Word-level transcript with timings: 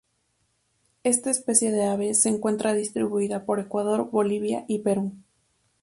Esta 1.03 1.29
especie 1.29 1.69
de 1.71 1.83
ave 1.85 2.15
se 2.15 2.29
encuentra 2.29 2.73
distribuida 2.73 3.45
por 3.45 3.59
Ecuador, 3.59 4.09
Bolivia 4.09 4.65
y 4.67 4.79
Perú. 4.79 5.13